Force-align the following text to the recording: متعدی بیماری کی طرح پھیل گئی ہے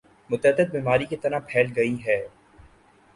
متعدی 0.29 0.63
بیماری 0.71 1.05
کی 1.05 1.15
طرح 1.15 1.39
پھیل 1.47 1.71
گئی 1.75 1.95
ہے 2.05 2.17